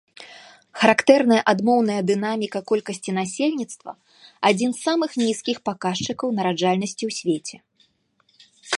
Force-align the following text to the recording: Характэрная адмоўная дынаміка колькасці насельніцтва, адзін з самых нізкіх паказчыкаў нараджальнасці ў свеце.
Характэрная 0.83 1.37
адмоўная 1.53 1.97
дынаміка 2.11 2.59
колькасці 2.71 3.11
насельніцтва, 3.19 3.91
адзін 4.51 4.69
з 4.79 4.83
самых 4.89 5.11
нізкіх 5.27 5.57
паказчыкаў 5.71 6.27
нараджальнасці 6.39 7.03
ў 7.13 7.21
свеце. 7.21 8.55